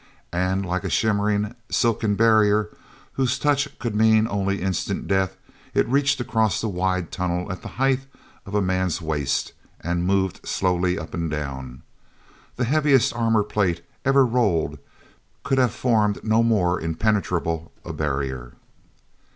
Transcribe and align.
And, 0.33 0.65
like 0.65 0.83
a 0.83 0.89
shimmering, 0.89 1.53
silken 1.69 2.15
barrier, 2.15 2.71
whose 3.13 3.37
touch 3.37 3.77
could 3.77 3.93
mean 3.95 4.27
only 4.27 4.59
instant 4.59 5.07
death, 5.07 5.37
it 5.75 5.87
reached 5.87 6.19
across 6.19 6.59
the 6.59 6.67
wide 6.69 7.11
tunnel 7.11 7.51
at 7.51 7.61
the 7.61 7.67
height 7.77 8.07
of 8.47 8.55
a 8.55 8.63
man's 8.63 8.99
waist 8.99 9.53
and 9.79 10.07
moved 10.07 10.43
slowly 10.43 10.97
up 10.97 11.13
and 11.13 11.29
down. 11.29 11.83
The 12.55 12.65
heaviest 12.65 13.13
armor 13.13 13.43
plate 13.43 13.85
ever 14.03 14.25
rolled 14.25 14.79
could 15.43 15.59
have 15.59 15.71
formed 15.71 16.23
no 16.23 16.41
more 16.41 16.81
impenetrable 16.81 17.71
a 17.85 17.93
barrier. 17.93 18.53